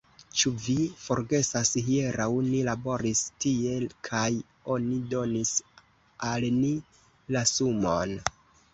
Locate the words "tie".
3.45-3.77